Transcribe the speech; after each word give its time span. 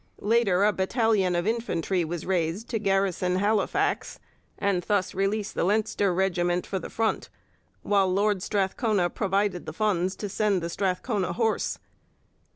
Later 0.21 0.63
a 0.63 0.73
battalion 0.73 1.35
of 1.35 1.45
infantry 1.45 2.03
was 2.03 2.25
raised 2.25 2.67
to 2.69 2.79
garrison 2.79 3.35
Halifax 3.35 4.19
and 4.57 4.81
thus 4.81 5.13
release 5.13 5.51
the 5.51 5.63
Leinster 5.63 6.11
regiment 6.11 6.65
for 6.65 6.79
the 6.79 6.89
front, 6.89 7.29
while 7.83 8.11
Lord 8.11 8.41
Strathcona 8.41 9.11
provided 9.11 9.67
the 9.67 9.73
funds 9.73 10.15
to 10.15 10.27
send 10.27 10.63
the 10.63 10.71
Strathcona 10.71 11.33
Horse. 11.33 11.77